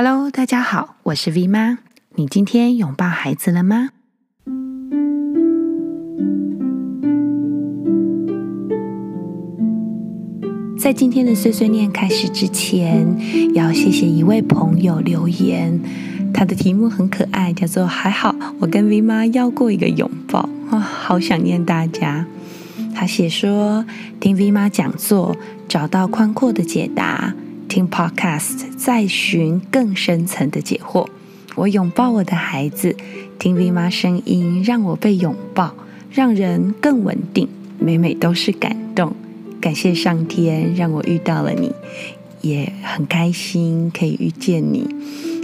[0.00, 1.78] Hello，大家好，我是 V 妈。
[2.14, 3.88] 你今天拥抱孩子了吗？
[10.78, 13.18] 在今天的碎碎念开始之前，
[13.54, 15.80] 要谢谢一位朋友留言，
[16.32, 22.24] 他的题目很可爱，叫做“还好我跟 V 妈要过一个拥抱啊，好想念大家。”
[22.94, 23.84] 他写说
[24.20, 25.36] ：“听 V 妈讲座，
[25.66, 27.34] 找到宽阔的解答；
[27.68, 31.06] 听 Podcast，再寻更深层的解惑。
[31.54, 32.96] 我拥抱我的孩子，
[33.38, 35.74] 听 V 妈声音，让我被拥抱，
[36.10, 37.48] 让人更稳定。
[37.78, 39.14] 每每都是感动。”
[39.60, 41.72] 感谢上天让我遇到了你，
[42.42, 44.88] 也很开心可以遇见你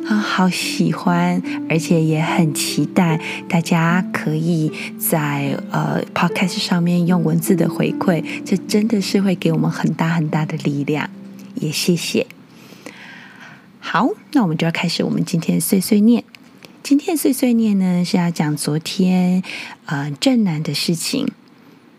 [0.08, 11.10] 啊，好喜欢，而且也很期待大家可以在呃 Podcast 上面用文字的回馈，这真的是会给我们很大很大的力量，
[11.54, 12.26] 也谢谢。
[13.80, 16.24] 好，那我们就要开始我们今天碎碎念。
[16.82, 19.42] 今天碎碎念呢是要讲昨天
[19.86, 21.30] 呃正南的事情。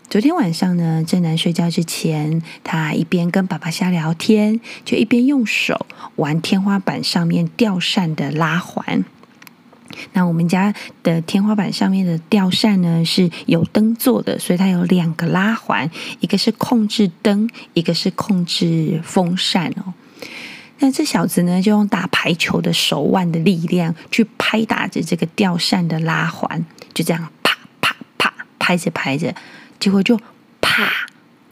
[0.08, 9.04] 昨天晚上呢，正南睡觉之前，他一边跟爸爸瞎聊天，就一边用手玩天花板上面吊扇的拉环。
[10.12, 19.94] 那我们家的天花板上面的吊扇呢是有灯做的，所以它有两个拉环，一个是控制灯，一个是控制风扇哦。
[20.78, 29.34] 那这小子呢，就用打排球的手腕的力量去拍打着这个吊扇的拉环，就这样啪啪啪拍着拍着。
[29.80, 30.18] 结果就
[30.60, 30.90] 啪，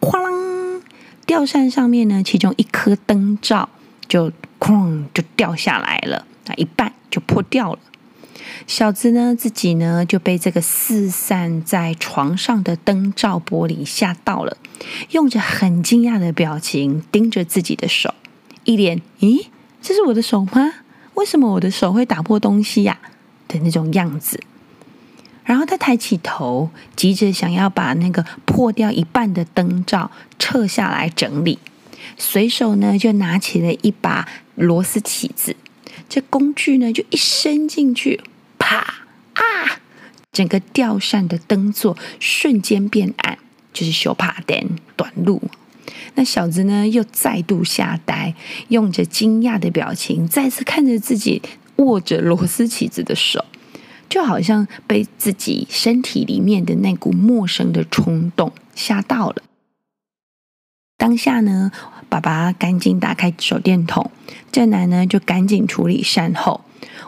[0.01, 0.83] 哐，
[1.25, 3.69] 吊扇上面呢，其中一颗灯罩
[4.07, 7.79] 就哐就掉下来了，那一半就破掉了。
[8.67, 14.57] 小子呢，自己呢就被这个四散在床上的灯罩玻璃吓到了，
[15.11, 18.15] 用着很惊讶的表情盯着自己的手，
[18.65, 19.47] 一脸“咦，
[19.83, 20.73] 这是我的手吗？
[21.15, 22.99] 为什么我的手会打破东西呀？”
[23.47, 24.41] 的那种样子。
[25.45, 31.59] 然后他抬起头，急着想要把那个破掉一半的灯罩撤下来整理，
[32.17, 35.55] 随手呢就拿起了一把螺丝起子，
[36.09, 38.23] 这工具呢就一伸进去，
[38.65, 38.79] 啪
[39.35, 39.43] 啊！
[40.33, 43.39] 整个吊扇的灯座瞬间变暗，
[43.75, 45.43] 就是小怕灯短路。
[46.15, 48.35] 那小子呢又再度吓呆，
[48.69, 51.43] 用着惊讶的表情，再次看着自己
[51.77, 53.45] 握着螺丝起子的手。
[54.09, 59.43] 就好像被自己身体里面的那股陌生的冲动吓到了。
[60.97, 61.71] 当下呢，
[62.09, 64.11] 爸爸赶紧打开手电筒，
[64.51, 66.65] 正男呢就赶紧处理善后。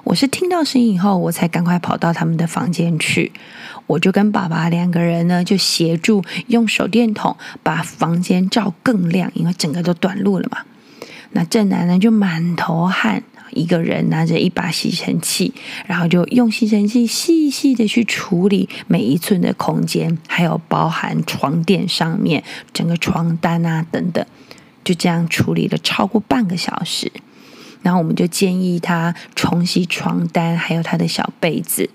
[0.06, 3.32] 我是听到声音以后，我才赶快跑到他们的房间去。
[3.88, 10.58] 我就跟爸爸两个人呢，就协助用手电筒把房间照更亮，因为整个都短路了嘛。
[11.32, 13.24] 那正男呢就满头汗。
[13.50, 15.52] 一个人拿着一把吸尘器，
[15.86, 24.24] 然后就用吸尘器细细的去处理每一寸的空间，还有包含床垫上面整个床单啊等等，
[24.84, 27.10] 就这样处理了超过半个小时。
[27.86, 31.88] 然后我们就建议他重洗床单，还有他的小被子。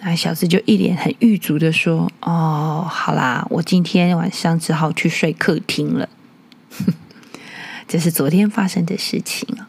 [0.00, 6.08] 那小子就一脸很郁卒的说：“哦，好啦，我今天晚上只好去睡客厅了。
[7.86, 9.68] ”这是昨天发生的事情啊。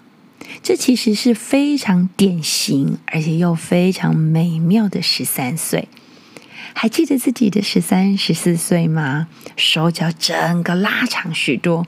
[0.64, 5.90] 这其实是非常典型，而且又非常美妙的十三岁。
[6.78, 9.28] 还记得自己的十三、十四岁吗？
[9.56, 11.88] 手脚整个拉长许多，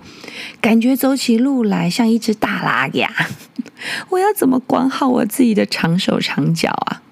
[0.61, 3.11] 感觉走起路来像一只大拉牙。
[4.09, 7.03] 我要怎么管好我自己的长手长脚啊？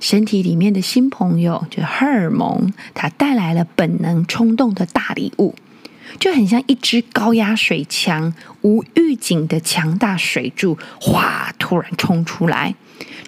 [0.00, 5.54] 身体里面的新朋友，就是荷尔蒙，它带来了本能冲动的大礼物。
[6.18, 12.74] 就很像一支高压水枪，无预警的强大水柱，哗，突然冲出来，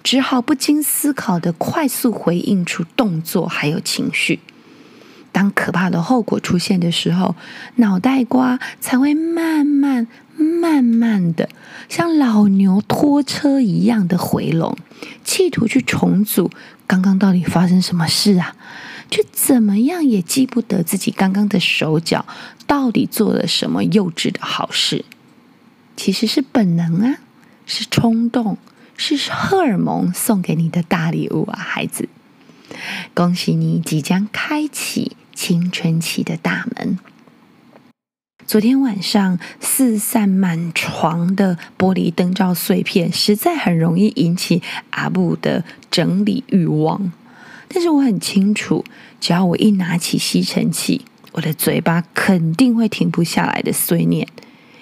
[0.02, 4.40] 只好不经思考的快速回应出动作还有情绪。
[5.30, 7.36] 当可怕的后果出现的时候，
[7.76, 11.48] 脑袋瓜才会慢慢、慢慢的，
[11.88, 14.76] 像老牛拖车一样的回笼，
[15.22, 16.50] 企图去重组
[16.86, 18.56] 刚刚到底发生什么事啊？
[19.10, 22.26] 却怎么样也记不得自己刚刚的手脚
[22.66, 25.04] 到底做了什么幼稚的好事，
[25.96, 27.18] 其实是本能啊，
[27.66, 28.58] 是冲动，
[28.96, 32.08] 是荷尔蒙送给你的大礼物啊，孩子！
[33.14, 36.98] 恭喜你即将开启青春期的大门。
[38.46, 47.12] 昨天晚上四散满床的玻璃灯罩碎片，实在很容易引起阿布的整理欲望。
[47.68, 48.84] 但是我很清楚，
[49.20, 54.26] 只要我一拿起吸尘器，我的嘴巴肯定会停不下来的碎念，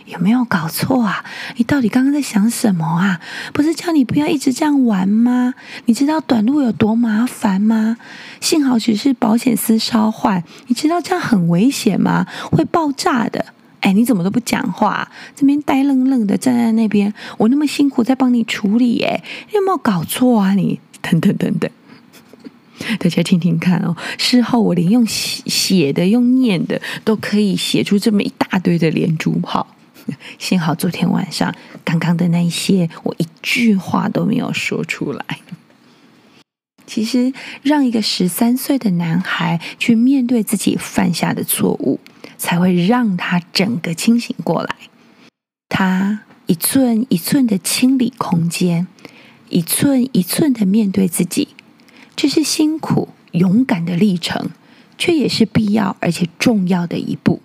[0.06, 1.24] 有没有搞错啊？
[1.56, 3.20] 你到底刚刚在想什么啊？
[3.52, 5.54] 不是叫你不要一直这样玩吗？
[5.86, 7.96] 你知道短路有多麻烦吗？
[8.40, 12.26] 幸好只是保险丝烧坏，你知道这样很危险吗？
[12.52, 13.46] 会爆炸的。
[13.80, 15.08] 哎，你怎么都不讲话？
[15.34, 19.22] 这边呆愣愣的站在那边，我那么辛苦在帮你处理，哎，
[19.52, 20.54] 有没有搞错啊？
[20.54, 21.70] 你等等等等。
[22.96, 29.66] 大家听听看哦，事后我连用写的、用念的都可以写出这么一大堆的连珠炮。
[30.38, 31.52] 幸好昨天晚上
[31.84, 35.25] 刚刚的那一些，我一句话都没有说出来。
[36.87, 37.32] 其实，
[37.62, 41.98] 让一个十三岁的男孩去面对自己犯下的错误，
[42.38, 44.76] 才会让他整个清醒过来。
[45.69, 48.87] 他一寸一寸的清理空间，
[49.48, 51.48] 一寸一寸的面对自己。
[52.16, 54.48] 这是辛苦、勇敢的历程，
[54.96, 57.42] 却也是必要而且重要的一步。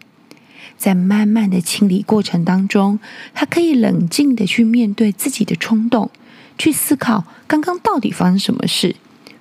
[0.78, 3.00] 在慢慢的清理过程当中，
[3.34, 6.10] 他可以冷静的去面对自己的冲动，
[6.58, 8.96] 去思考刚刚到底发生什么事，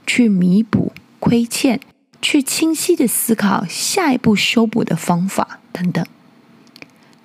[0.07, 1.81] 去弥补亏欠，
[2.21, 6.05] 去清晰的思考下一步修补的方法等等。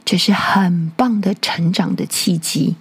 [0.05, 2.75] 这是很棒的成长的契机。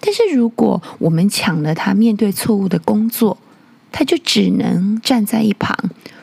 [0.00, 3.36] 但是如果我们抢了他面对错误的工作，
[3.90, 5.76] 他就只能站在一旁，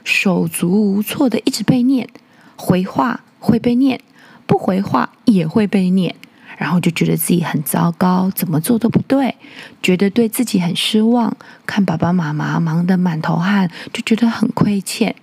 [0.04, 2.08] 手足无措的一直被念，
[2.56, 4.00] 回话会被念，
[4.46, 6.16] 不回话也会被念，
[6.58, 9.36] 然后就觉得自己很糟糕，怎么做都不对，
[9.82, 11.36] 觉得对自己很失望，
[11.66, 15.16] 看爸爸妈妈忙得满头汗，就觉得很亏欠。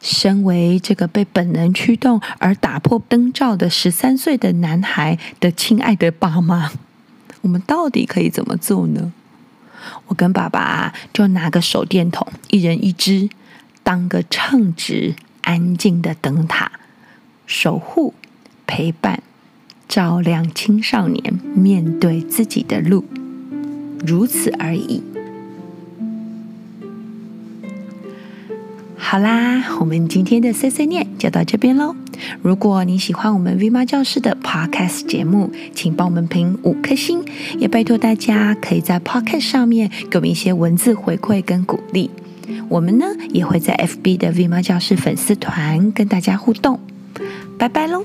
[0.00, 6.70] 身为这个被本能驱动而打破灯罩的十三岁的男孩的亲爱的爸妈，
[7.40, 9.12] 我们到底可以怎么做呢？
[10.06, 13.28] 我跟爸爸就拿个手电筒，一人一支，
[13.82, 16.72] 当个称职、安静的灯塔，
[17.46, 18.14] 守护、
[18.66, 19.22] 陪伴、
[19.88, 23.04] 照亮青少年面对自己的路，
[24.06, 25.02] 如此而已。
[29.10, 31.96] 好啦，我们今天的碎碎念就到这边喽。
[32.42, 37.24] 如果你喜欢我们 V 妈教室的 Podcast 节目，请帮我们评五颗星，
[37.58, 42.10] 也拜托大家可以在 Podcast 上面给我们一些文字回馈跟鼓励。
[42.68, 46.78] 我们呢也会在 FB 的 V 妈教室粉丝团跟大家互动。
[47.58, 48.04] 拜拜喽！